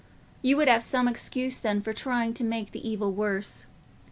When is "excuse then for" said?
1.07-1.93